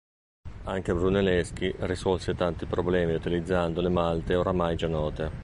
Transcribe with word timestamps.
Anche 0.63 0.95
Brunelleschi 0.95 1.75
risolse 1.81 2.33
tanti 2.33 2.65
problemi 2.65 3.13
utilizzando 3.13 3.81
le 3.81 3.89
malte 3.89 4.33
oramai 4.33 4.75
già 4.75 4.87
note. 4.87 5.29